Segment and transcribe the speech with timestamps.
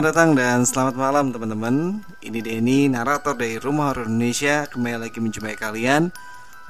[0.00, 2.00] Selamat datang dan selamat malam teman-teman.
[2.24, 4.64] Ini Denny, narator dari Rumah Horor Indonesia.
[4.64, 6.08] Kembali lagi menjumpai kalian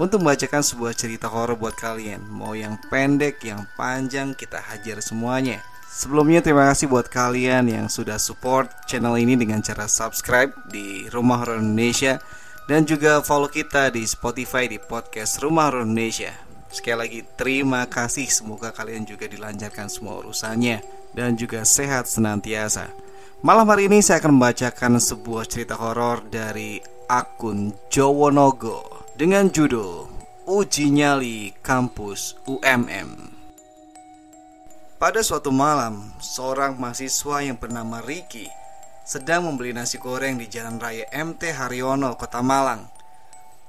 [0.03, 2.27] Untuk membacakan sebuah cerita horor buat kalian.
[2.27, 5.62] Mau yang pendek, yang panjang, kita hajar semuanya.
[5.86, 11.47] Sebelumnya terima kasih buat kalian yang sudah support channel ini dengan cara subscribe di Rumah
[11.47, 12.19] Horor Indonesia
[12.67, 16.34] Dan juga follow kita di Spotify di podcast Rumah Horor Indonesia.
[16.75, 18.27] Sekali lagi terima kasih.
[18.27, 20.83] Semoga kalian juga dilancarkan semua urusannya
[21.14, 23.09] dan juga sehat senantiasa.
[23.41, 26.77] Malam hari ini saya akan membacakan sebuah cerita horor dari
[27.08, 30.12] akun Jowonogo dengan judul
[30.44, 33.33] Uji Nyali Kampus UMM.
[35.00, 38.44] Pada suatu malam, seorang mahasiswa yang bernama Ricky
[39.08, 42.92] sedang membeli nasi goreng di Jalan Raya MT Haryono, Kota Malang.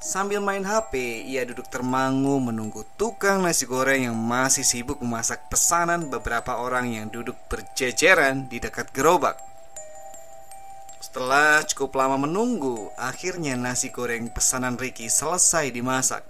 [0.03, 6.11] Sambil main HP, ia duduk termangu menunggu tukang nasi goreng yang masih sibuk memasak pesanan
[6.11, 9.50] beberapa orang yang duduk berjejeran di dekat gerobak.
[11.11, 16.23] Setelah cukup lama menunggu, akhirnya nasi goreng pesanan Ricky selesai dimasak.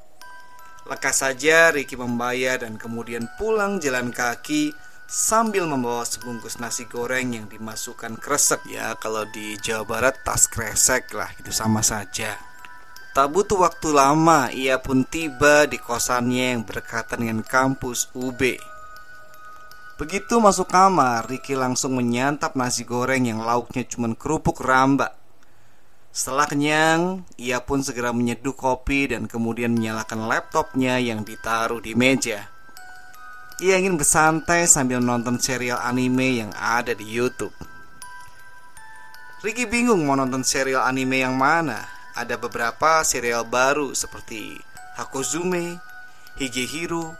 [0.89, 4.73] Lekas saja Ricky membayar dan kemudian pulang jalan kaki
[5.05, 8.65] sambil membawa sebungkus nasi goreng yang dimasukkan kresek.
[8.73, 12.41] Ya, kalau di Jawa Barat tas kresek lah, itu sama saja.
[13.13, 18.57] Tak butuh waktu lama, ia pun tiba di kosannya yang berdekatan dengan kampus UB.
[20.01, 25.13] Begitu masuk kamar, Ricky langsung menyantap nasi goreng yang lauknya cuma kerupuk rambak.
[26.09, 32.49] Setelah kenyang, ia pun segera menyeduh kopi dan kemudian menyalakan laptopnya yang ditaruh di meja.
[33.61, 37.53] Ia ingin bersantai sambil nonton serial anime yang ada di YouTube.
[39.45, 41.77] Ricky bingung mau nonton serial anime yang mana
[42.17, 44.57] ada beberapa serial baru seperti
[44.97, 45.77] Hakozume,
[46.41, 47.13] Higehiro,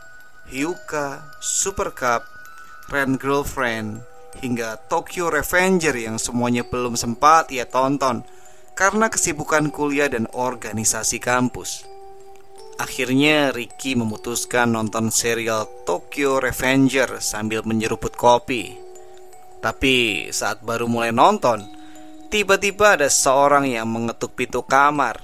[0.50, 2.41] Hyuka, Super Cup,
[2.90, 4.02] Ren Girlfriend,
[4.40, 8.26] hingga Tokyo Revenger yang semuanya belum sempat ia tonton
[8.74, 11.84] karena kesibukan kuliah dan organisasi kampus.
[12.80, 18.74] Akhirnya Ricky memutuskan nonton serial Tokyo Revenger sambil menyeruput kopi.
[19.62, 21.82] Tapi saat baru mulai nonton,
[22.32, 25.20] Tiba-tiba ada seorang yang mengetuk pintu kamar.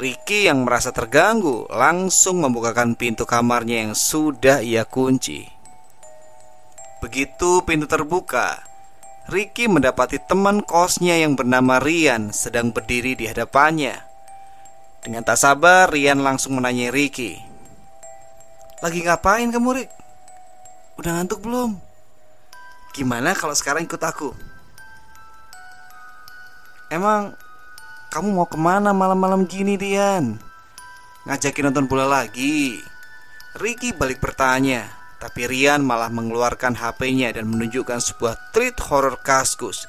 [0.00, 5.44] Ricky yang merasa terganggu langsung membukakan pintu kamarnya yang sudah ia kunci.
[7.02, 8.62] Begitu pintu terbuka,
[9.26, 13.98] Ricky mendapati teman kosnya yang bernama Rian sedang berdiri di hadapannya.
[15.02, 17.42] Dengan tak sabar, Rian langsung menanya Ricky.
[18.78, 19.90] Lagi ngapain kamu, Rick?
[20.94, 21.74] Udah ngantuk belum?
[22.94, 24.30] Gimana kalau sekarang ikut aku?
[26.86, 27.34] Emang
[28.14, 30.38] kamu mau ke mana malam-malam gini Dian?
[31.26, 32.78] Ngajakin nonton bola lagi?
[33.58, 39.86] Ricky balik bertanya Tapi Rian malah mengeluarkan HP-nya dan menunjukkan sebuah tweet horror kaskus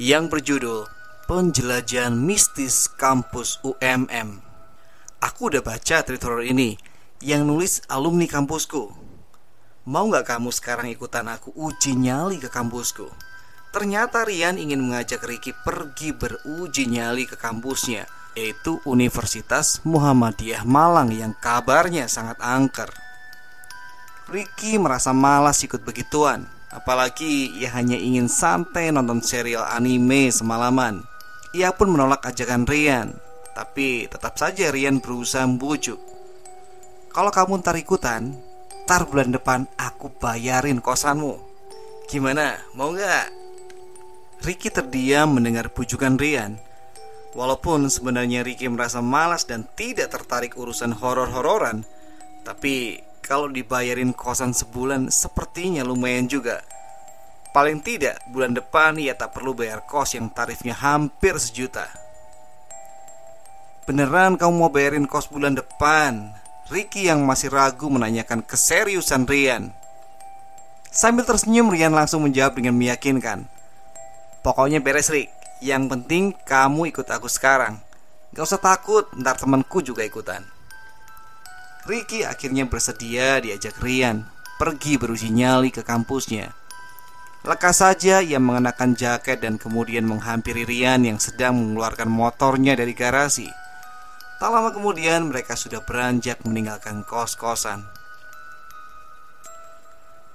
[0.00, 0.88] Yang berjudul
[1.28, 4.40] Penjelajahan Mistis Kampus UMM
[5.20, 6.80] Aku udah baca tweet horror ini
[7.20, 9.10] Yang nulis alumni kampusku
[9.84, 13.08] Mau gak kamu sekarang ikutan aku uji nyali ke kampusku?
[13.72, 18.04] Ternyata Rian ingin mengajak Ricky pergi beruji nyali ke kampusnya,
[18.36, 23.09] yaitu Universitas Muhammadiyah Malang yang kabarnya sangat angker.
[24.30, 31.02] Ricky merasa malas ikut begituan, apalagi ia hanya ingin santai nonton serial anime semalaman.
[31.50, 33.10] Ia pun menolak ajakan Rian,
[33.58, 35.98] tapi tetap saja Rian berusaha membujuk.
[37.10, 38.38] Kalau kamu ntar ikutan,
[38.86, 41.34] ntar bulan depan aku bayarin kosanmu.
[42.06, 43.34] Gimana, mau nggak?
[44.46, 46.54] Ricky terdiam mendengar pujukan Rian.
[47.34, 51.82] Walaupun sebenarnya Ricky merasa malas dan tidak tertarik urusan horor-hororan,
[52.46, 56.64] tapi kalau dibayarin kosan sebulan sepertinya lumayan juga.
[57.50, 61.86] Paling tidak bulan depan ia tak perlu bayar kos yang tarifnya hampir sejuta.
[63.84, 66.36] Beneran kamu mau bayarin kos bulan depan?
[66.70, 69.74] Ricky yang masih ragu menanyakan keseriusan Rian.
[70.90, 73.46] Sambil tersenyum Rian langsung menjawab dengan meyakinkan
[74.42, 75.30] Pokoknya beres Rick
[75.62, 77.78] Yang penting kamu ikut aku sekarang
[78.34, 80.42] Gak usah takut Ntar temanku juga ikutan
[81.88, 84.28] Ricky akhirnya bersedia diajak Rian
[84.60, 86.52] Pergi beruji nyali ke kampusnya.
[87.48, 93.48] Lekas saja ia mengenakan jaket dan kemudian menghampiri Rian yang sedang mengeluarkan motornya dari garasi.
[94.36, 97.88] Tak lama kemudian mereka sudah beranjak meninggalkan kos-kosan.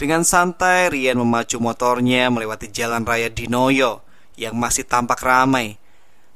[0.02, 4.02] Dengan santai, Rian memacu motornya melewati jalan raya Dinoyo
[4.42, 5.78] yang masih tampak ramai.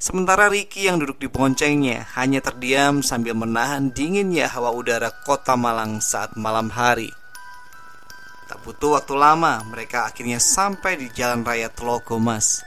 [0.00, 6.00] Sementara Ricky yang duduk di boncengnya hanya terdiam sambil menahan dinginnya hawa udara kota Malang
[6.00, 7.12] saat malam hari.
[8.48, 12.64] Tak butuh waktu lama, mereka akhirnya sampai di jalan raya Telogo Mas.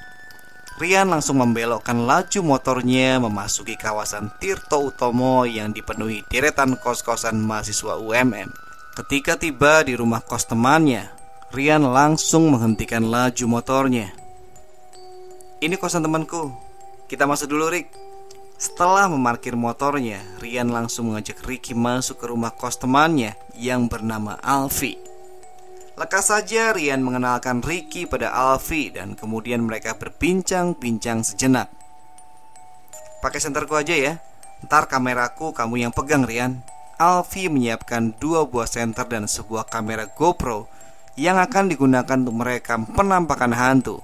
[0.78, 8.54] Rian langsung membelokkan laju motornya memasuki kawasan Tirto Utomo yang dipenuhi deretan kos-kosan mahasiswa UMM.
[8.94, 11.10] Ketika tiba di rumah kos temannya,
[11.50, 14.14] Rian langsung menghentikan laju motornya.
[15.66, 16.63] Ini kosan temanku.
[17.14, 17.94] Kita masuk dulu, Rick.
[18.58, 24.98] Setelah memarkir motornya, Rian langsung mengajak Ricky masuk ke rumah kos temannya yang bernama Alfi.
[25.94, 31.70] Lekas saja Rian mengenalkan Ricky pada Alfi dan kemudian mereka berbincang-bincang sejenak.
[33.22, 34.18] Pakai senterku aja ya.
[34.66, 36.66] Ntar kameraku kamu yang pegang Rian.
[36.98, 40.66] Alfi menyiapkan dua buah senter dan sebuah kamera GoPro
[41.14, 44.02] yang akan digunakan untuk merekam penampakan hantu.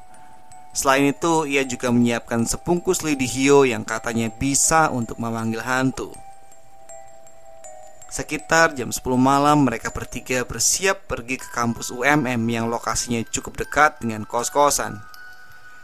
[0.69, 6.13] Selain itu, ia juga menyiapkan sebungkus lidi hio yang katanya bisa untuk memanggil hantu.
[8.09, 14.01] Sekitar jam 10 malam mereka bertiga bersiap pergi ke kampus UMM yang lokasinya cukup dekat
[14.01, 14.97] dengan kos-kosan.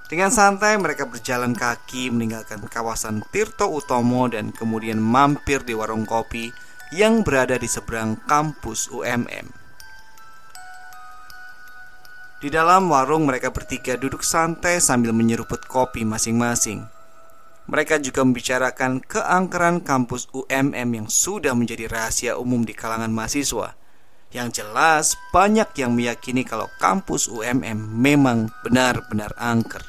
[0.09, 6.49] Dengan santai mereka berjalan kaki meninggalkan kawasan Tirto Utomo dan kemudian mampir di warung kopi
[6.93, 9.64] yang berada di seberang kampus UMM.
[12.45, 16.85] Di dalam warung mereka bertiga duduk santai sambil menyeruput kopi masing-masing.
[17.65, 23.73] Mereka juga membicarakan keangkeran kampus UMM yang sudah menjadi rahasia umum di kalangan mahasiswa.
[24.29, 29.81] Yang jelas banyak yang meyakini kalau kampus UMM memang benar-benar angker.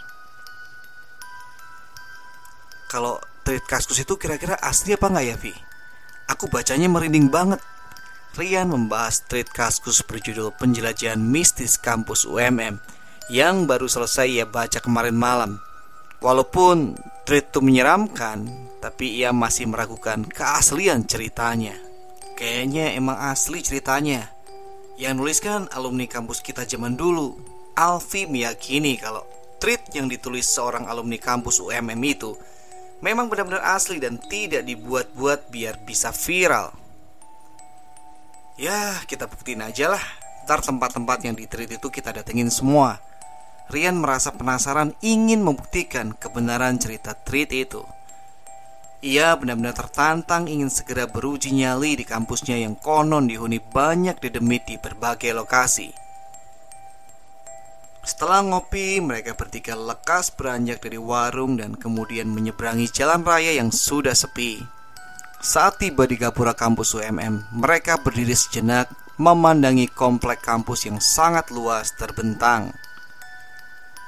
[2.89, 5.53] Kalau treat kaskus itu kira-kira asli apa nggak ya, Vi?
[6.33, 7.61] Aku bacanya merinding banget.
[8.37, 12.77] Rian membahas treat Kaskus berjudul Penjelajahan Mistis Kampus UMM
[13.33, 15.57] yang baru selesai ia baca kemarin malam.
[16.21, 18.45] Walaupun treat itu menyeramkan,
[18.85, 21.81] tapi ia masih meragukan keaslian ceritanya.
[22.37, 24.29] Kayaknya emang asli ceritanya.
[25.01, 27.41] Yang nuliskan alumni kampus kita zaman dulu.
[27.73, 29.25] Alfi meyakini kalau
[29.57, 32.37] treat yang ditulis seorang alumni kampus UMM itu
[33.01, 36.85] memang benar-benar asli dan tidak dibuat-buat biar bisa viral.
[38.57, 40.05] Ya, kita buktiin aja lah.
[40.49, 43.05] Ntar tempat-tempat yang ditreat itu kita datengin semua.
[43.69, 47.85] Rian merasa penasaran ingin membuktikan kebenaran cerita treat itu.
[49.05, 54.81] Ia benar-benar tertantang ingin segera beruji nyali di kampusnya yang konon dihuni banyak dedemit di
[54.81, 55.93] berbagai lokasi.
[58.07, 64.17] Setelah ngopi, mereka bertiga lekas beranjak dari warung dan kemudian menyeberangi jalan raya yang sudah
[64.17, 64.76] sepi.
[65.37, 68.89] Saat tiba di gapura kampus UMM, mereka berdiri sejenak
[69.21, 72.73] memandangi komplek kampus yang sangat luas terbentang.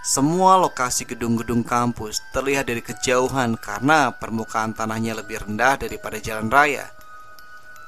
[0.05, 6.89] Semua lokasi gedung-gedung kampus terlihat dari kejauhan karena permukaan tanahnya lebih rendah daripada jalan raya.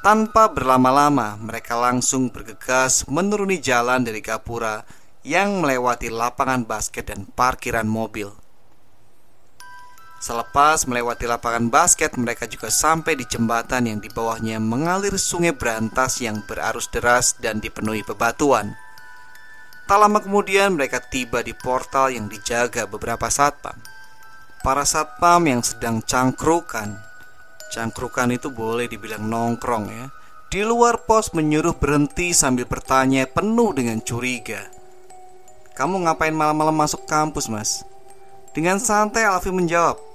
[0.01, 4.85] Tanpa berlama-lama, mereka langsung bergegas menuruni jalan dari gapura
[5.21, 8.40] yang melewati lapangan basket dan parkiran mobil.
[10.21, 16.21] Selepas melewati lapangan basket, mereka juga sampai di jembatan yang di bawahnya mengalir sungai berantas
[16.21, 18.77] yang berarus deras dan dipenuhi bebatuan.
[19.89, 23.81] Tak lama kemudian mereka tiba di portal yang dijaga beberapa satpam.
[24.61, 27.01] Para satpam yang sedang cangkrukan,
[27.73, 30.07] cangkrukan itu boleh dibilang nongkrong ya.
[30.53, 34.69] Di luar pos menyuruh berhenti sambil bertanya penuh dengan curiga.
[35.73, 37.81] Kamu ngapain malam-malam masuk kampus mas?
[38.53, 40.10] Dengan santai Alfi menjawab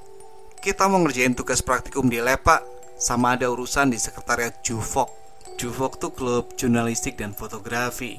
[0.65, 2.65] Kita mau ngerjain tugas praktikum di Lepa
[2.97, 5.13] Sama ada urusan di sekretariat Juvok
[5.61, 8.17] Juvok tuh klub jurnalistik dan fotografi.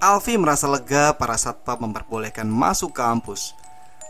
[0.00, 3.52] Alfi merasa lega para satpam memperbolehkan masuk kampus.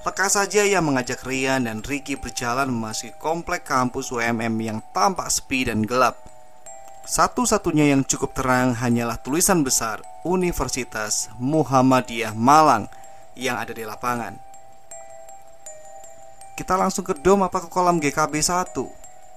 [0.07, 5.67] Lekas saja ia mengajak Rian dan Ricky berjalan memasuki komplek kampus UMM yang tampak sepi
[5.67, 6.23] dan gelap.
[7.03, 12.87] Satu-satunya yang cukup terang hanyalah tulisan besar Universitas Muhammadiyah Malang
[13.35, 14.46] yang ada di lapangan.
[16.57, 18.73] Kita langsung ke dom apa ke kolam GKB 1?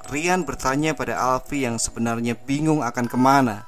[0.08, 3.68] Rian bertanya pada Alfi yang sebenarnya bingung akan ke mana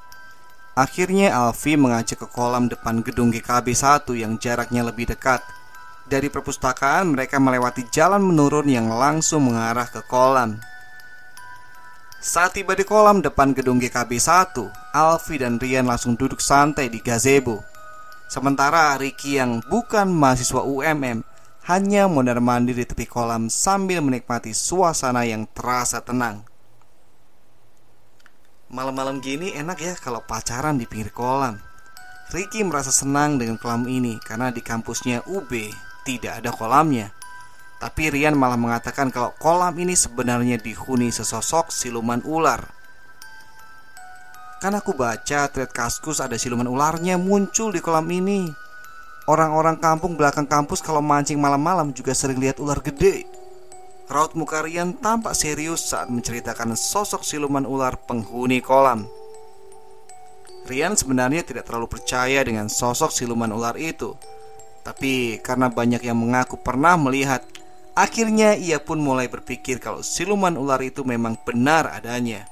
[0.72, 5.44] Akhirnya Alfi mengajak ke kolam depan gedung GKB 1 yang jaraknya lebih dekat
[6.08, 10.56] Dari perpustakaan mereka melewati jalan menurun yang langsung mengarah ke kolam
[12.22, 14.54] saat tiba di kolam depan gedung GKB 1,
[14.94, 17.66] Alfi dan Rian langsung duduk santai di gazebo.
[18.30, 21.31] Sementara Ricky yang bukan mahasiswa UMM
[21.62, 26.42] hanya mondar-mandir di tepi kolam sambil menikmati suasana yang terasa tenang.
[28.72, 31.60] Malam-malam gini enak ya kalau pacaran di pinggir kolam.
[32.32, 35.52] Ricky merasa senang dengan kolam ini karena di kampusnya UB
[36.02, 37.12] tidak ada kolamnya.
[37.78, 42.64] Tapi Rian malah mengatakan kalau kolam ini sebenarnya dihuni sesosok siluman ular.
[44.58, 48.61] Kan aku baca thread kaskus ada siluman ularnya muncul di kolam ini.
[49.30, 53.26] Orang-orang kampung belakang kampus kalau mancing malam-malam juga sering lihat ular gede.
[54.10, 59.06] Raut muka Rian tampak serius saat menceritakan sosok siluman ular penghuni kolam.
[60.66, 64.18] Rian sebenarnya tidak terlalu percaya dengan sosok siluman ular itu.
[64.82, 67.46] Tapi karena banyak yang mengaku pernah melihat
[67.92, 72.48] Akhirnya ia pun mulai berpikir kalau siluman ular itu memang benar adanya.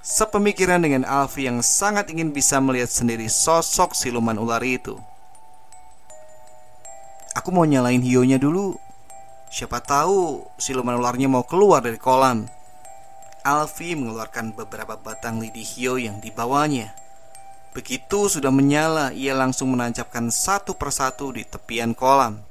[0.00, 4.96] Sepemikiran dengan Alfi yang sangat ingin bisa melihat sendiri sosok siluman ular itu.
[7.38, 8.74] Aku mau nyalain hionya dulu.
[9.50, 12.46] Siapa tahu siluman ularnya mau keluar dari kolam.
[13.46, 16.92] Alfi mengeluarkan beberapa batang lidi hio yang dibawanya.
[17.70, 22.42] Begitu sudah menyala, ia langsung menancapkan satu persatu di tepian kolam.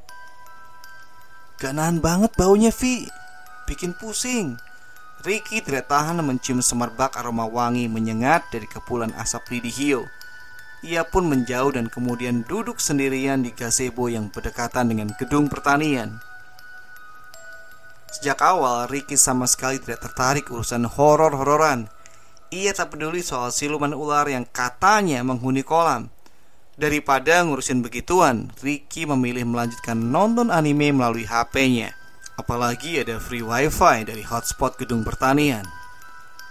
[1.59, 3.03] Gak nahan banget baunya Vi
[3.67, 4.55] Bikin pusing
[5.27, 10.07] Ricky tidak tahan mencium semerbak aroma wangi menyengat dari kepulan asap lidi hio
[10.79, 16.24] Ia pun menjauh dan kemudian duduk sendirian di gazebo yang berdekatan dengan gedung pertanian
[18.15, 21.91] Sejak awal Ricky sama sekali tidak tertarik urusan horor-hororan
[22.55, 26.07] Ia tak peduli soal siluman ular yang katanya menghuni kolam
[26.79, 31.91] Daripada ngurusin begituan, Ricky memilih melanjutkan nonton anime melalui HP-nya.
[32.39, 35.67] Apalagi ada free wifi dari hotspot gedung pertanian.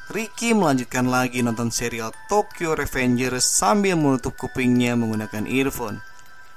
[0.09, 6.01] Ricky melanjutkan lagi nonton serial Tokyo Revengers sambil menutup kupingnya menggunakan earphone.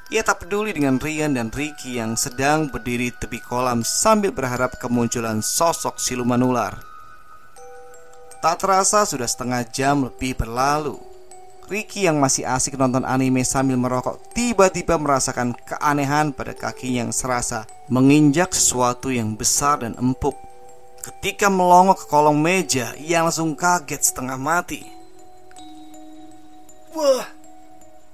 [0.08, 5.44] Ia tak peduli dengan Rian dan Ricky yang sedang berdiri tepi kolam sambil berharap kemunculan
[5.44, 6.80] sosok siluman ular.
[8.40, 11.12] Tak terasa sudah setengah jam lebih berlalu
[11.72, 17.64] Ricky yang masih asik nonton anime sambil merokok tiba-tiba merasakan keanehan pada kakinya yang serasa
[17.88, 20.51] menginjak sesuatu yang besar dan empuk.
[21.02, 24.86] Ketika melongok ke kolong meja, ia langsung kaget setengah mati.
[26.94, 27.26] Wah!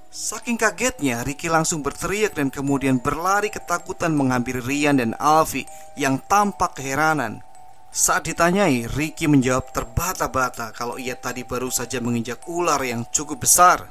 [0.08, 5.68] Saking kagetnya, Ricky langsung berteriak dan kemudian berlari ketakutan menghampiri Rian dan Alfi
[6.00, 7.44] yang tampak keheranan.
[7.92, 13.84] Saat ditanyai, Ricky menjawab terbata-bata kalau ia tadi baru saja menginjak ular yang cukup besar.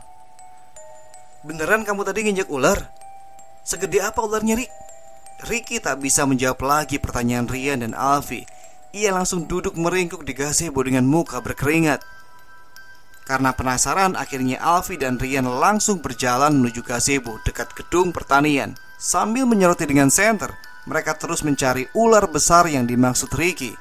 [1.44, 2.80] Beneran kamu tadi nginjak ular?
[3.62, 4.72] Segede apa ularnya, Rick?
[5.46, 8.55] Ricky tak bisa menjawab lagi pertanyaan Rian dan Alfi.
[8.94, 12.04] Ia langsung duduk meringkuk di gazebo dengan muka berkeringat.
[13.26, 18.78] Karena penasaran, akhirnya Alfi dan Rian langsung berjalan menuju gazebo dekat gedung pertanian.
[19.02, 20.54] Sambil menyoroti dengan senter,
[20.86, 23.74] mereka terus mencari ular besar yang dimaksud Ricky.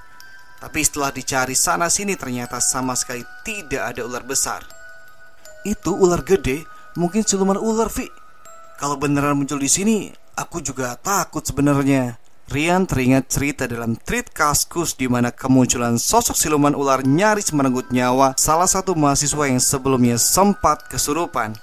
[0.58, 4.66] Tapi setelah dicari sana sini ternyata sama sekali tidak ada ular besar.
[5.62, 6.66] Itu ular gede,
[6.98, 8.10] mungkin siluman ular, Vi.
[8.82, 12.18] Kalau beneran muncul di sini, aku juga takut sebenarnya.
[12.46, 18.38] Rian teringat cerita dalam treat kaskus di mana kemunculan sosok siluman ular nyaris merenggut nyawa
[18.38, 21.58] salah satu mahasiswa yang sebelumnya sempat kesurupan.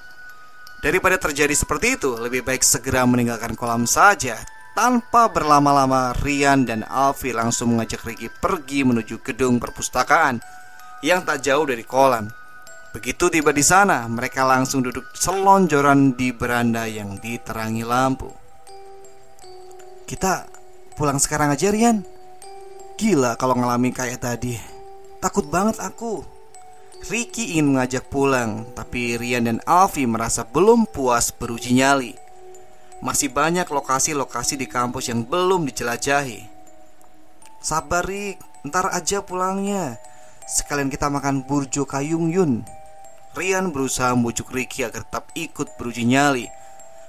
[0.82, 4.42] Daripada terjadi seperti itu, lebih baik segera meninggalkan kolam saja
[4.74, 10.42] tanpa berlama-lama, Rian dan Alfi langsung mengajak Ricky pergi menuju gedung perpustakaan
[11.06, 12.26] yang tak jauh dari kolam.
[12.90, 18.28] Begitu tiba di sana, mereka langsung duduk selonjoran di beranda yang diterangi lampu.
[20.04, 20.51] Kita
[21.02, 22.06] pulang sekarang aja, Rian.
[22.94, 24.54] Gila kalau ngalami kayak tadi.
[25.18, 26.22] Takut banget aku.
[27.10, 32.14] Ricky ingin mengajak pulang, tapi Rian dan Alfi merasa belum puas beruji nyali.
[33.02, 36.46] Masih banyak lokasi-lokasi di kampus yang belum dijelajahi.
[37.58, 39.98] Sabar Rik, ntar aja pulangnya.
[40.46, 42.62] Sekalian kita makan burjo kayung yun.
[43.34, 46.46] Rian berusaha membujuk Ricky agar tetap ikut beruji nyali.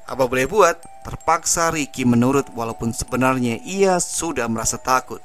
[0.03, 0.75] Apa boleh buat,
[1.07, 5.24] terpaksa Ricky menurut walaupun sebenarnya ia sudah merasa takut.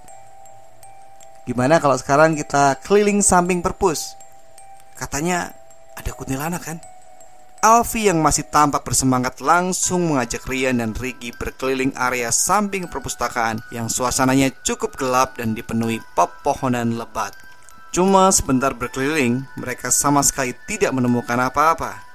[1.49, 4.15] Gimana kalau sekarang kita keliling samping perpus?
[4.95, 5.57] Katanya
[5.99, 6.79] ada kuntilanak kan?
[7.59, 13.91] Alfi yang masih tampak bersemangat langsung mengajak Rian dan Ricky berkeliling area samping perpustakaan yang
[13.91, 17.35] suasananya cukup gelap dan dipenuhi pepohonan lebat.
[17.91, 22.08] Cuma sebentar berkeliling, mereka sama sekali tidak menemukan apa-apa.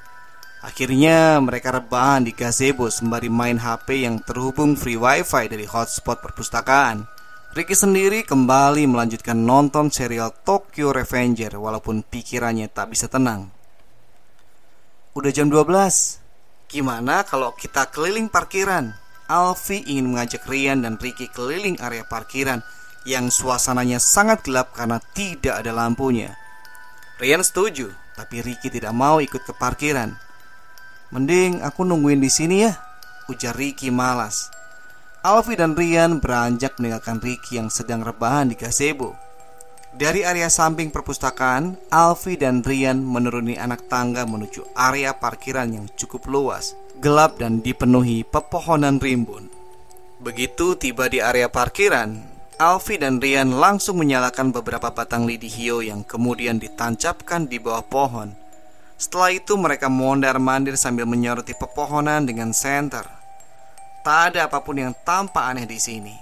[0.63, 7.03] Akhirnya mereka rebahan di gazebo sembari main HP yang terhubung free wifi dari hotspot perpustakaan.
[7.51, 13.51] Ricky sendiri kembali melanjutkan nonton serial Tokyo Revenger walaupun pikirannya tak bisa tenang.
[15.13, 15.69] Udah jam 12
[16.73, 18.97] Gimana kalau kita keliling parkiran?
[19.29, 22.65] Alfi ingin mengajak Rian dan Ricky keliling area parkiran
[23.05, 26.33] Yang suasananya sangat gelap karena tidak ada lampunya
[27.21, 30.17] Rian setuju, tapi Ricky tidak mau ikut ke parkiran
[31.13, 32.73] Mending aku nungguin di sini ya
[33.29, 34.49] Ujar Ricky malas
[35.21, 39.13] Alfi dan Rian beranjak meninggalkan Ricky yang sedang rebahan di gazebo
[39.93, 46.25] dari area samping perpustakaan, Alfi dan Rian menuruni anak tangga menuju area parkiran yang cukup
[46.25, 49.53] luas, gelap dan dipenuhi pepohonan rimbun.
[50.17, 52.25] Begitu tiba di area parkiran,
[52.57, 58.42] Alfi dan Rian langsung menyalakan beberapa batang lidi hio yang kemudian ditancapkan di bawah pohon.
[59.03, 63.03] Setelah itu mereka mondar-mandir sambil menyoroti pepohonan dengan senter.
[63.99, 66.15] Tak ada apa pun yang tampak aneh di sini.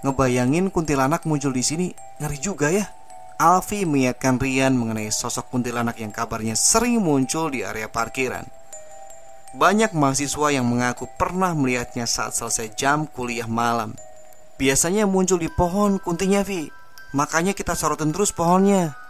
[0.00, 1.86] Ngebayangin kuntilanak muncul di sini
[2.16, 2.88] ngeri juga ya.
[3.36, 8.48] Alfi mengingatkan Rian mengenai sosok kuntilanak yang kabarnya sering muncul di area parkiran.
[9.52, 13.92] Banyak mahasiswa yang mengaku pernah melihatnya saat selesai jam kuliah malam.
[14.56, 16.72] Biasanya muncul di pohon kuntinya, Vi.
[17.12, 19.07] Makanya kita sorotin terus pohonnya.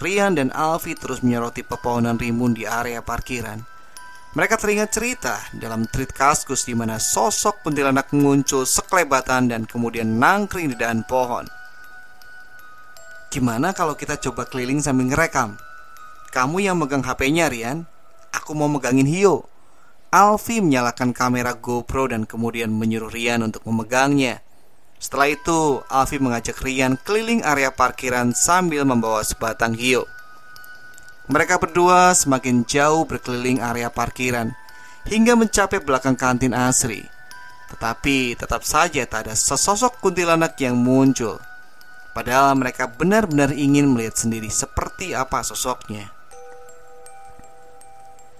[0.00, 3.60] Rian dan Alfi terus menyoroti pepohonan rimbun di area parkiran.
[4.32, 10.72] Mereka teringat cerita dalam treat kaskus di mana sosok kuntilanak muncul sekelebatan dan kemudian nangkring
[10.72, 11.44] di dahan pohon.
[13.28, 15.60] Gimana kalau kita coba keliling sambil ngerekam?
[16.32, 17.84] Kamu yang megang HP-nya, Rian.
[18.32, 19.44] Aku mau megangin Hio.
[20.08, 24.40] Alfi menyalakan kamera GoPro dan kemudian menyuruh Rian untuk memegangnya.
[25.02, 30.06] Setelah itu, Alfi mengajak Rian keliling area parkiran sambil membawa sebatang Hio.
[31.26, 34.54] Mereka berdua semakin jauh berkeliling area parkiran
[35.10, 37.02] hingga mencapai belakang kantin asri.
[37.74, 41.42] Tetapi tetap saja tak ada sesosok kuntilanak yang muncul.
[42.14, 46.14] Padahal mereka benar-benar ingin melihat sendiri seperti apa sosoknya.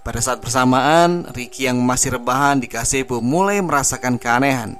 [0.03, 4.79] Pada saat bersamaan, Ricky yang masih rebahan di gazebo mulai merasakan keanehan.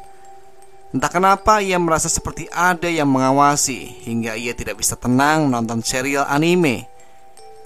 [0.94, 6.30] Entah kenapa ia merasa seperti ada yang mengawasi hingga ia tidak bisa tenang menonton serial
[6.30, 6.86] anime.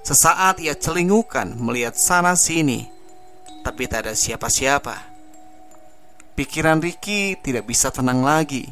[0.07, 2.87] Sesaat ia celingukan melihat sana sini,
[3.67, 4.95] tapi tak ada siapa-siapa.
[6.39, 8.63] Pikiran Ricky tidak bisa tenang lagi.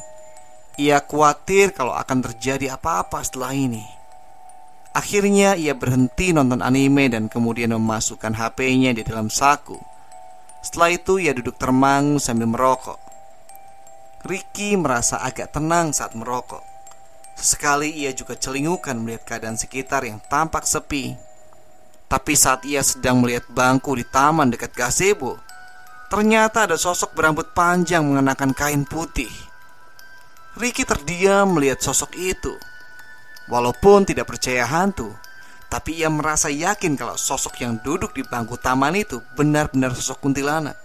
[0.80, 3.84] Ia khawatir kalau akan terjadi apa-apa setelah ini.
[4.96, 9.76] Akhirnya ia berhenti nonton anime dan kemudian memasukkan HP-nya di dalam saku.
[10.64, 13.05] Setelah itu ia duduk termangu sambil merokok.
[14.26, 16.66] Ricky merasa agak tenang saat merokok.
[17.38, 21.14] Sesekali ia juga celingukan melihat keadaan sekitar yang tampak sepi.
[22.10, 25.38] Tapi saat ia sedang melihat bangku di taman dekat gazebo,
[26.10, 29.30] ternyata ada sosok berambut panjang mengenakan kain putih.
[30.58, 32.58] Ricky terdiam melihat sosok itu.
[33.46, 35.14] Walaupun tidak percaya hantu,
[35.70, 40.85] tapi ia merasa yakin kalau sosok yang duduk di bangku taman itu benar-benar sosok kuntilanak.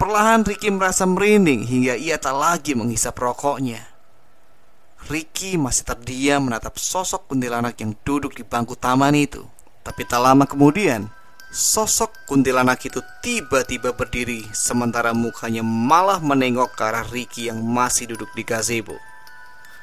[0.00, 3.84] Perlahan Ricky merasa merinding hingga ia tak lagi menghisap rokoknya.
[5.12, 9.44] Ricky masih terdiam menatap sosok kuntilanak yang duduk di bangku taman itu.
[9.84, 11.12] Tapi tak lama kemudian,
[11.52, 18.32] sosok kuntilanak itu tiba-tiba berdiri sementara mukanya malah menengok ke arah Ricky yang masih duduk
[18.32, 18.96] di gazebo.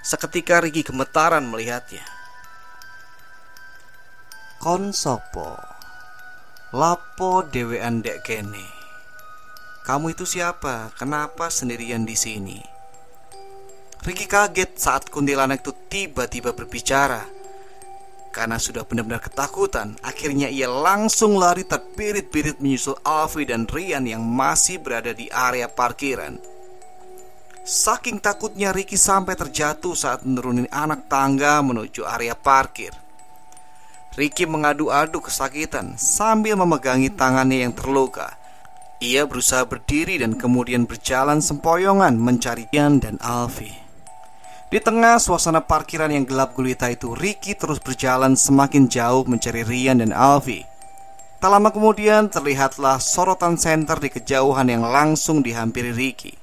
[0.01, 2.01] Seketika Ricky gemetaran melihatnya.
[4.57, 5.61] Konsopo,
[6.73, 8.76] lapo dewean dek kene.
[9.87, 10.91] Kamu itu siapa?
[10.99, 12.59] Kenapa sendirian di sini?
[14.03, 17.23] Ricky kaget saat kuntilanak itu tiba-tiba berbicara.
[18.35, 24.83] Karena sudah benar-benar ketakutan, akhirnya ia langsung lari terbirit-birit menyusul Alfi dan Rian yang masih
[24.83, 26.35] berada di area parkiran.
[27.63, 32.91] Saking takutnya Ricky sampai terjatuh saat menurunin anak tangga menuju area parkir.
[34.19, 38.35] Ricky mengadu-adu kesakitan sambil memegangi tangannya yang terluka.
[38.97, 43.69] Ia berusaha berdiri dan kemudian berjalan sempoyongan mencari Ian dan Alfi.
[44.67, 50.03] Di tengah suasana parkiran yang gelap gulita itu, Ricky terus berjalan semakin jauh mencari Rian
[50.03, 50.59] dan Alfi.
[51.39, 56.35] Tak lama kemudian terlihatlah sorotan senter di kejauhan yang langsung dihampiri Ricky.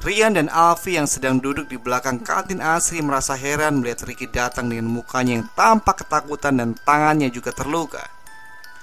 [0.00, 4.72] Rian dan Alfi yang sedang duduk di belakang kantin asri merasa heran melihat Ricky datang
[4.72, 8.02] dengan mukanya yang tampak ketakutan dan tangannya juga terluka.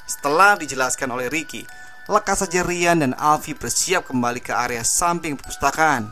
[0.05, 1.65] Setelah dijelaskan oleh Ricky,
[2.09, 6.09] lekas saja Rian dan Alfi bersiap kembali ke area samping perpustakaan.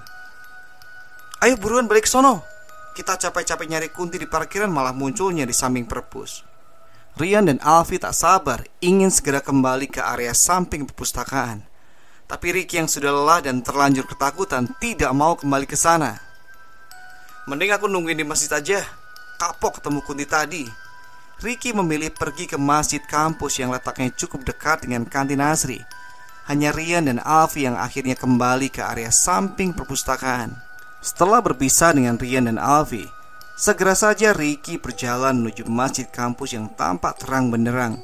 [1.42, 2.46] Ayo buruan balik sono.
[2.94, 6.46] Kita capek-capek nyari kunti di parkiran malah munculnya di samping perpus.
[7.18, 11.66] Rian dan Alfi tak sabar ingin segera kembali ke area samping perpustakaan.
[12.30, 16.22] Tapi Ricky yang sudah lelah dan terlanjur ketakutan tidak mau kembali ke sana.
[17.50, 18.86] Mending aku nungguin di masjid aja.
[19.42, 20.87] Kapok ketemu Kunti tadi.
[21.38, 25.86] Ricky memilih pergi ke masjid kampus yang letaknya cukup dekat dengan kantin Asri.
[26.50, 30.58] Hanya Rian dan Alfi yang akhirnya kembali ke area samping perpustakaan.
[30.98, 33.06] Setelah berpisah dengan Rian dan Alfi,
[33.54, 38.02] segera saja Ricky berjalan menuju masjid kampus yang tampak terang benderang.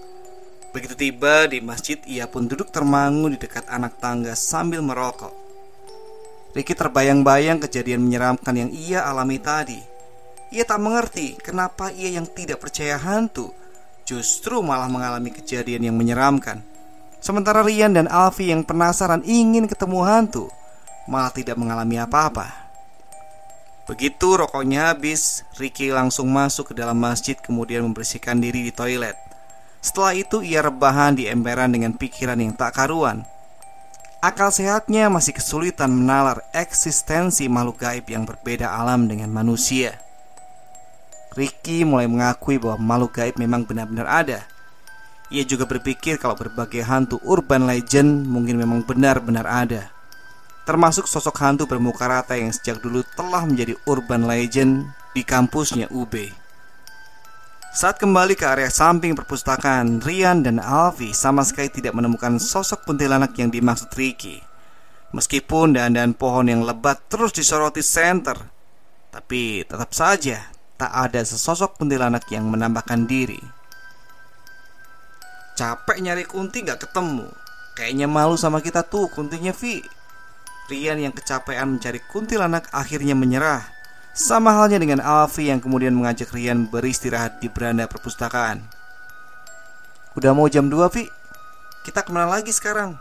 [0.69, 5.33] Begitu tiba di masjid, ia pun duduk termangu di dekat anak tangga sambil merokok.
[6.53, 9.92] Ricky terbayang-bayang kejadian menyeramkan yang ia alami tadi.
[10.49, 13.53] Ia tak mengerti kenapa ia yang tidak percaya hantu
[14.03, 16.59] justru malah mengalami kejadian yang menyeramkan.
[17.23, 20.51] Sementara Rian dan Alfi yang penasaran ingin ketemu hantu
[21.07, 22.51] malah tidak mengalami apa-apa.
[23.83, 29.15] Begitu rokoknya habis, Ricky langsung masuk ke dalam masjid kemudian membersihkan diri di toilet.
[29.83, 33.27] Setelah itu ia rebahan di emperan dengan pikiran yang tak karuan
[34.23, 39.99] Akal sehatnya masih kesulitan menalar eksistensi makhluk gaib yang berbeda alam dengan manusia
[41.33, 44.39] Ricky mulai mengakui bahwa makhluk gaib memang benar-benar ada.
[45.33, 49.89] Ia juga berpikir kalau berbagai hantu urban legend mungkin memang benar-benar ada.
[50.63, 54.85] Termasuk sosok hantu bermuka rata yang sejak dulu telah menjadi urban legend
[55.17, 56.43] di kampusnya UB
[57.73, 63.33] saat kembali ke area samping perpustakaan, Rian dan Alfi sama sekali tidak menemukan sosok kuntilanak
[63.41, 64.37] yang dimaksud Ricky.
[65.09, 68.37] Meskipun dahan-dahan pohon yang lebat terus disoroti center,
[69.09, 73.39] tapi tetap saja tak ada sesosok kuntilanak yang menambahkan diri.
[75.53, 77.29] Capek nyari kunti gak ketemu.
[77.77, 79.85] Kayaknya malu sama kita tuh kuntinya Vi.
[80.69, 83.61] Rian yang kecapean mencari kuntilanak akhirnya menyerah
[84.13, 88.61] sama halnya dengan Alfi yang kemudian mengajak Rian beristirahat di beranda perpustakaan.
[90.13, 91.09] Udah mau jam 2, Vi.
[91.81, 92.95] Kita ke mana lagi sekarang?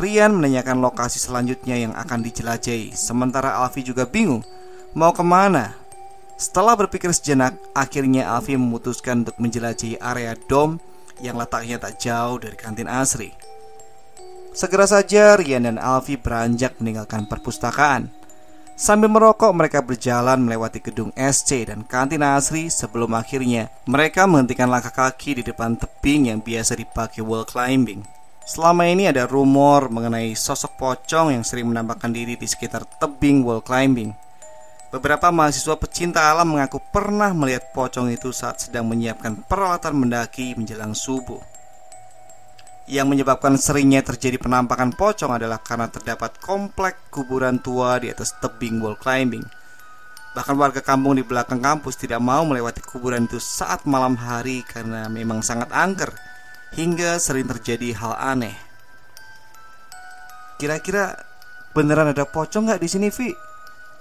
[0.00, 4.46] Rian menanyakan lokasi selanjutnya yang akan dijelajahi Sementara Alfi juga bingung
[4.94, 5.74] Mau ke mana?
[6.38, 10.78] Setelah berpikir sejenak Akhirnya Alfi memutuskan untuk menjelajahi area dom
[11.18, 13.34] Yang letaknya tak jauh dari kantin asri
[14.54, 18.14] Segera saja Rian dan Alfi beranjak meninggalkan perpustakaan
[18.78, 24.94] Sambil merokok mereka berjalan melewati gedung SC dan kantin asri sebelum akhirnya mereka menghentikan langkah
[24.94, 28.06] kaki di depan tebing yang biasa dipakai wall climbing.
[28.46, 33.58] Selama ini ada rumor mengenai sosok pocong yang sering menampakkan diri di sekitar tebing wall
[33.58, 34.14] climbing.
[34.88, 40.96] Beberapa mahasiswa pecinta alam mengaku pernah melihat pocong itu saat sedang menyiapkan peralatan mendaki menjelang
[40.96, 41.44] subuh.
[42.88, 48.80] Yang menyebabkan seringnya terjadi penampakan pocong adalah karena terdapat komplek kuburan tua di atas tebing
[48.80, 49.44] wall climbing.
[50.32, 55.04] Bahkan warga kampung di belakang kampus tidak mau melewati kuburan itu saat malam hari karena
[55.12, 56.16] memang sangat angker
[56.72, 58.56] hingga sering terjadi hal aneh.
[60.56, 61.12] Kira-kira
[61.76, 63.47] beneran ada pocong nggak di sini, Vi?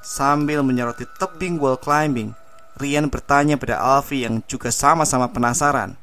[0.08, 2.32] Sambil menyoroti tebing wall climbing,
[2.80, 6.00] Rian bertanya pada Alfi yang juga sama-sama penasaran.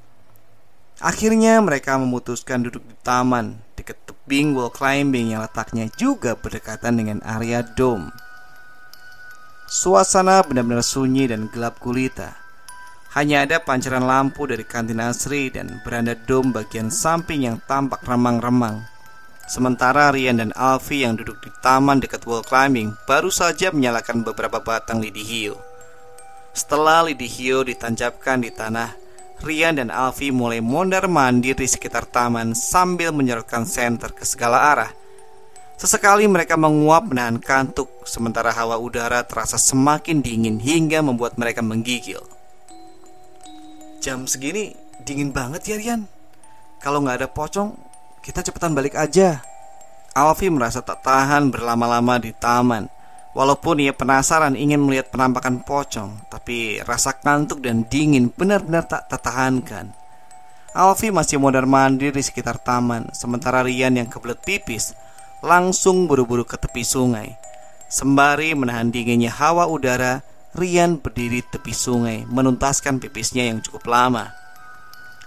[1.01, 7.19] Akhirnya mereka memutuskan duduk di taman dekat tebing wall climbing yang letaknya juga berdekatan dengan
[7.25, 8.12] area dome.
[9.73, 12.37] Suasana benar-benar sunyi dan gelap gulita.
[13.17, 18.85] Hanya ada pancaran lampu dari kantin asri dan beranda dome bagian samping yang tampak remang-remang.
[19.44, 24.64] Sementara Rian dan Alfi yang duduk di taman dekat wall climbing baru saja menyalakan beberapa
[24.64, 25.61] batang lidi hiu.
[26.57, 28.96] Setelah lidi hiu ditancapkan di tanah,
[29.44, 34.92] Rian dan Alfi mulai mondar-mandir di sekitar taman sambil menyorotkan senter ke segala arah.
[35.76, 42.22] Sesekali mereka menguap menahan kantuk, sementara hawa udara terasa semakin dingin hingga membuat mereka menggigil.
[44.00, 44.72] Jam segini
[45.04, 46.09] dingin banget ya Rian.
[46.80, 47.76] Kalau nggak ada pocong,
[48.24, 49.44] kita cepetan balik aja.
[50.16, 52.88] Alfi merasa tak tahan berlama-lama di taman.
[53.37, 59.92] Walaupun ia penasaran ingin melihat penampakan pocong, tapi rasa kantuk dan dingin benar-benar tak tertahankan.
[60.72, 64.96] Alfi masih mondar mandir di sekitar taman, sementara Rian yang kebelet pipis
[65.44, 67.37] langsung buru-buru ke tepi sungai.
[67.90, 74.43] Sembari menahan dinginnya hawa udara, Rian berdiri tepi sungai, menuntaskan pipisnya yang cukup lama.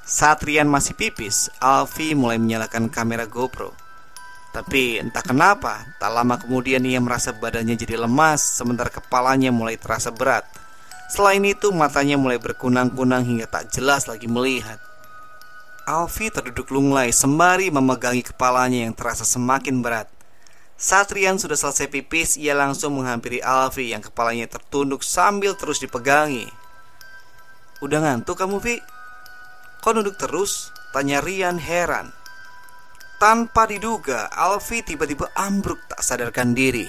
[0.08, 3.76] Saat Rian masih pipis, Alfi mulai menyalakan kamera GoPro.
[4.56, 10.08] Tapi entah kenapa, tak lama kemudian ia merasa badannya jadi lemas, sementara kepalanya mulai terasa
[10.15, 10.48] berat.
[11.12, 14.80] Selain itu, matanya mulai berkunang-kunang hingga tak jelas lagi melihat.
[15.84, 20.08] Alfi terduduk lunglai sembari memegangi kepalanya yang terasa semakin berat.
[20.80, 26.48] Saat Rian sudah selesai pipis, ia langsung menghampiri Alfi yang kepalanya tertunduk sambil terus dipegangi.
[27.84, 28.80] Udah ngantuk kamu, Vi?
[29.88, 30.76] Kok duduk terus?
[30.91, 32.12] Tanya Rian heran.
[33.23, 36.84] Tanpa diduga, Alfi tiba-tiba ambruk tak sadarkan diri.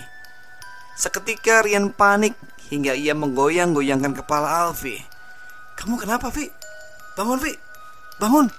[0.98, 2.34] Seketika Rian panik
[2.74, 4.98] hingga ia menggoyang-goyangkan kepala Alfi.
[5.78, 6.50] Kamu kenapa, Vi?
[7.14, 7.54] Bangun, Vi.
[8.18, 8.50] Bangun.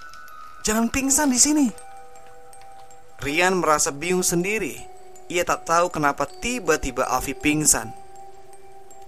[0.63, 1.67] Jangan pingsan di sini.
[3.19, 4.79] Rian merasa bingung sendiri.
[5.27, 7.91] Ia tak tahu kenapa tiba-tiba Alfi pingsan.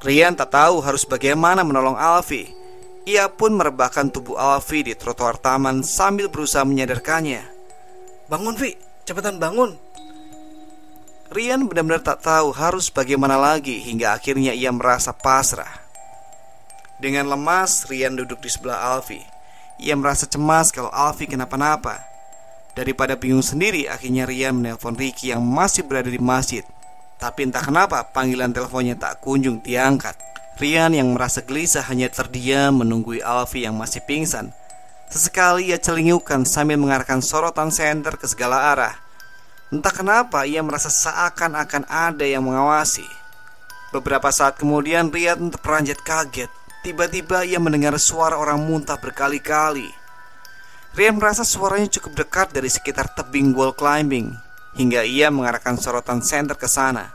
[0.03, 2.60] Rian tak tahu harus bagaimana menolong Alfi.
[3.09, 7.41] Ia pun merebahkan tubuh Alfi di trotoar taman sambil berusaha menyadarkannya.
[8.29, 8.77] Bangun, Vi.
[9.01, 9.73] Cepetan bangun.
[11.31, 15.81] Rian benar-benar tak tahu harus bagaimana lagi hingga akhirnya ia merasa pasrah.
[17.01, 19.23] Dengan lemas, Rian duduk di sebelah Alfi.
[19.81, 22.03] Ia merasa cemas kalau Alfi kenapa-napa.
[22.77, 26.61] Daripada bingung sendiri, akhirnya Rian menelpon Ricky yang masih berada di masjid.
[27.17, 30.30] Tapi entah kenapa panggilan teleponnya tak kunjung diangkat.
[30.61, 34.53] Rian yang merasa gelisah hanya terdiam menunggui Alfi yang masih pingsan.
[35.09, 38.93] Sesekali ia celingukan sambil mengarahkan sorotan senter ke segala arah.
[39.73, 43.09] Entah kenapa ia merasa seakan-akan ada yang mengawasi.
[43.89, 49.85] Beberapa saat kemudian Rian terperanjat kaget Tiba-tiba ia mendengar suara orang muntah berkali-kali.
[50.97, 54.33] Rian merasa suaranya cukup dekat dari sekitar tebing wall climbing
[54.73, 57.13] hingga ia mengarahkan sorotan senter ke sana.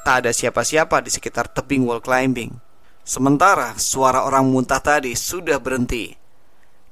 [0.00, 2.56] Tak ada siapa-siapa di sekitar tebing wall climbing.
[3.04, 6.16] Sementara suara orang muntah tadi sudah berhenti.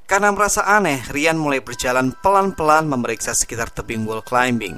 [0.08, 4.76] Karena merasa aneh, Rian mulai berjalan pelan-pelan memeriksa sekitar tebing wall climbing.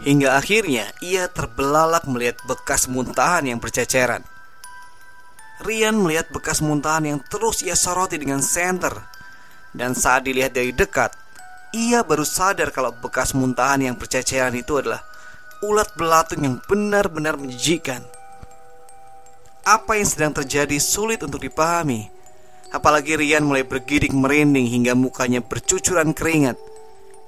[0.00, 4.24] Hingga akhirnya ia terbelalak melihat bekas muntahan yang berceceran.
[5.60, 8.96] Rian melihat bekas muntahan yang terus ia soroti dengan senter.
[9.76, 11.12] Dan saat dilihat dari dekat,
[11.76, 15.04] ia baru sadar kalau bekas muntahan yang berceceran itu adalah
[15.60, 18.00] ulat belatung yang benar-benar menjijikan.
[19.60, 22.08] Apa yang sedang terjadi sulit untuk dipahami.
[22.72, 26.56] Apalagi Rian mulai bergidik merinding hingga mukanya bercucuran keringat.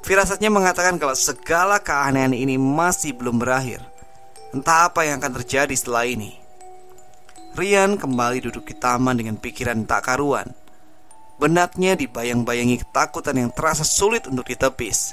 [0.02, 3.84] Firasatnya mengatakan kalau segala keanehan ini masih belum berakhir.
[4.56, 6.36] Entah apa yang akan terjadi setelah ini.
[7.52, 10.56] Rian kembali duduk di taman dengan pikiran tak karuan.
[11.36, 15.12] Benaknya dibayang-bayangi ketakutan yang terasa sulit untuk ditepis.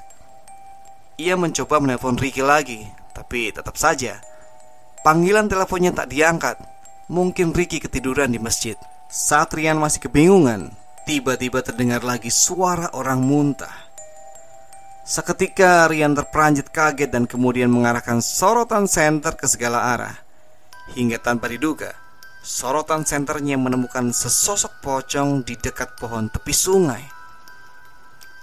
[1.20, 2.88] Ia mencoba menelpon Ricky lagi,
[3.20, 4.24] tapi tetap saja
[5.04, 6.58] panggilan teleponnya tak diangkat.
[7.10, 8.78] Mungkin Ricky ketiduran di masjid.
[9.10, 10.70] Saat Rian masih kebingungan,
[11.10, 13.90] tiba-tiba terdengar lagi suara orang muntah.
[15.10, 20.16] Seketika Rian terperanjat kaget dan kemudian mengarahkan sorotan senter ke segala arah.
[20.94, 21.98] Hingga tanpa diduga,
[22.40, 27.04] Sorotan senternya menemukan sesosok pocong di dekat pohon tepi sungai.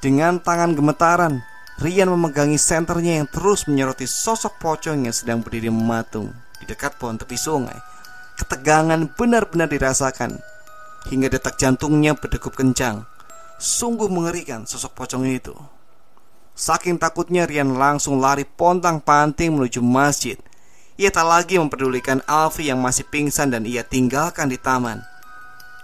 [0.04, 1.40] Dengan tangan gemetaran,
[1.76, 7.20] Rian memegangi senternya yang terus menyoroti sosok pocong yang sedang berdiri mematung di dekat pohon
[7.20, 7.76] tepi sungai.
[8.40, 10.40] Ketegangan benar-benar dirasakan
[11.12, 13.04] hingga detak jantungnya berdegup kencang.
[13.56, 15.52] Sungguh mengerikan sosok pocong itu.
[16.56, 20.40] Saking takutnya Rian langsung lari pontang-panting menuju masjid
[20.96, 25.04] ia tak lagi memperdulikan Alfi yang masih pingsan dan ia tinggalkan di taman.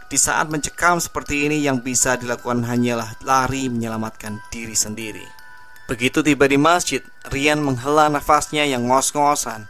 [0.08, 5.41] Di saat mencekam seperti ini yang bisa dilakukan hanyalah lari menyelamatkan diri sendiri.
[5.90, 9.66] Begitu tiba di masjid, Rian menghela nafasnya yang ngos-ngosan.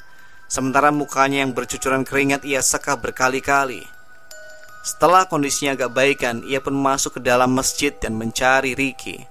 [0.47, 3.89] Sementara mukanya yang bercucuran keringat ia seka berkali-kali.
[4.85, 9.25] Setelah kondisinya agak baikan, ia pun masuk ke dalam masjid dan mencari Ricky.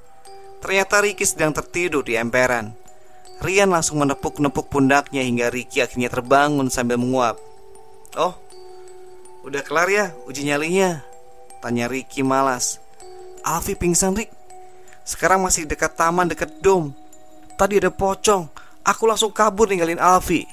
[0.63, 2.73] Ternyata Ricky sedang tertidur di emperan.
[3.41, 7.37] Rian langsung menepuk-nepuk pundaknya hingga Ricky akhirnya terbangun sambil menguap.
[8.17, 8.37] Oh,
[9.45, 11.01] udah kelar ya uji nyalinya?
[11.61, 12.81] Tanya Ricky malas.
[13.45, 14.40] Alfi pingsan Rick.
[15.01, 16.93] Sekarang masih dekat taman dekat dom.
[17.57, 18.49] Tadi ada pocong.
[18.81, 20.45] Aku langsung kabur ninggalin Alfi.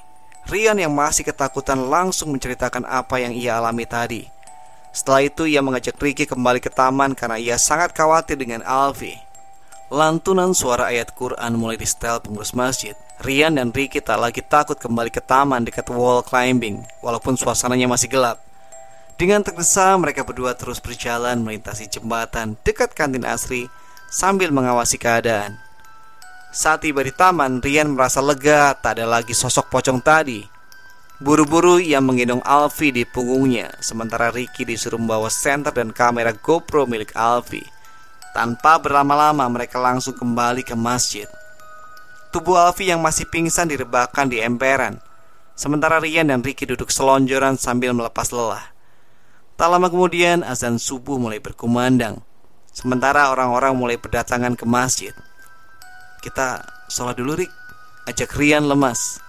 [0.49, 4.25] Rian yang masih ketakutan langsung menceritakan apa yang ia alami tadi.
[4.93, 9.13] Setelah itu ia mengajak Ricky kembali ke taman karena ia sangat khawatir dengan Alfi.
[9.89, 12.93] Lantunan suara ayat Quran mulai di setel pengurus masjid.
[13.25, 18.13] Rian dan Ricky tak lagi takut kembali ke taman dekat wall climbing, walaupun suasananya masih
[18.13, 18.41] gelap.
[19.19, 23.67] Dengan tergesa, mereka berdua terus berjalan melintasi jembatan dekat kantin asri
[24.09, 25.61] sambil mengawasi keadaan.
[26.49, 30.41] Saat tiba di taman, Rian merasa lega tak ada lagi sosok pocong tadi.
[31.21, 37.13] Buru-buru ia menggendong Alfi di punggungnya, sementara Ricky disuruh membawa senter dan kamera GoPro milik
[37.13, 37.61] Alfi.
[38.33, 41.27] Tanpa berlama-lama mereka langsung kembali ke masjid.
[42.31, 45.03] Tubuh Alfi yang masih pingsan direbahkan di emperan.
[45.59, 48.71] Sementara Rian dan Ricky duduk selonjoran sambil melepas lelah.
[49.59, 52.23] Tak lama kemudian azan subuh mulai berkumandang.
[52.73, 55.15] Sementara orang-orang mulai berdatangan ke masjid.
[56.23, 57.53] Kita sholat dulu Rik,
[58.07, 59.21] ajak Rian lemas.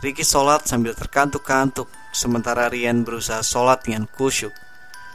[0.00, 4.52] Ricky sholat sambil terkantuk-kantuk, sementara Rian berusaha sholat dengan kusyuk.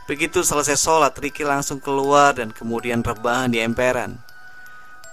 [0.06, 4.22] Begitu selesai sholat, Ricky langsung keluar dan kemudian rebahan di emperan.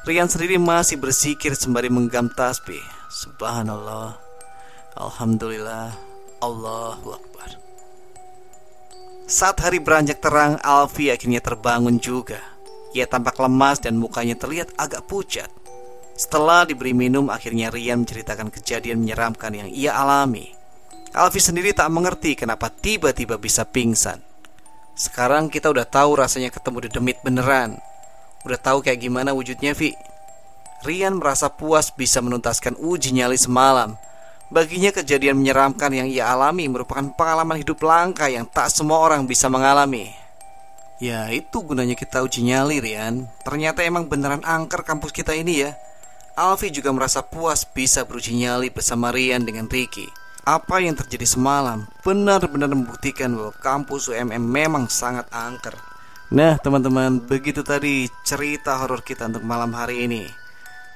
[0.04, 2.82] Rian sendiri masih bersikir sembari menggam tasbih.
[3.08, 4.18] Subhanallah.
[4.98, 5.94] Alhamdulillah.
[6.42, 7.71] Allahu Akbar.
[9.32, 12.36] Saat hari beranjak terang, Alfi akhirnya terbangun juga.
[12.92, 15.48] Ia tampak lemas dan mukanya terlihat agak pucat.
[16.12, 20.52] Setelah diberi minum, akhirnya Rian menceritakan kejadian menyeramkan yang ia alami.
[21.16, 24.20] Alfi sendiri tak mengerti kenapa tiba-tiba bisa pingsan.
[24.92, 27.80] Sekarang kita udah tahu rasanya ketemu di demit beneran.
[28.44, 29.96] Udah tahu kayak gimana wujudnya, Vi?
[30.84, 33.96] Rian merasa puas bisa menuntaskan uji nyali semalam.
[34.52, 39.48] Baginya kejadian menyeramkan yang ia alami merupakan pengalaman hidup langka yang tak semua orang bisa
[39.48, 40.12] mengalami.
[41.00, 43.32] Ya itu gunanya kita uji nyali Rian.
[43.48, 45.72] Ternyata emang beneran angker kampus kita ini ya.
[46.36, 50.04] Alfi juga merasa puas bisa beruji nyali bersama Rian dengan Ricky.
[50.44, 55.80] Apa yang terjadi semalam benar-benar membuktikan bahwa kampus UMM memang sangat angker.
[56.28, 60.41] Nah teman-teman begitu tadi cerita horor kita untuk malam hari ini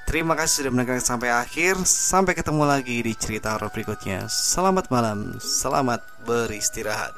[0.07, 1.83] Terima kasih sudah mendengarkan sampai akhir.
[1.83, 4.31] Sampai ketemu lagi di cerita horor berikutnya.
[4.31, 7.11] Selamat malam, selamat beristirahat.